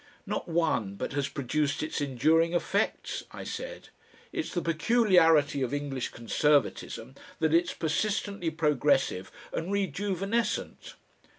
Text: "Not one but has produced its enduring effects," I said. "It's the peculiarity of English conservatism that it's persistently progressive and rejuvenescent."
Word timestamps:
"Not 0.25 0.47
one 0.47 0.95
but 0.95 1.13
has 1.13 1.27
produced 1.29 1.83
its 1.83 2.01
enduring 2.01 2.55
effects," 2.55 3.23
I 3.29 3.43
said. 3.43 3.89
"It's 4.33 4.51
the 4.51 4.59
peculiarity 4.63 5.61
of 5.61 5.75
English 5.75 6.09
conservatism 6.09 7.13
that 7.39 7.53
it's 7.53 7.75
persistently 7.75 8.49
progressive 8.49 9.31
and 9.53 9.71
rejuvenescent." 9.71 10.95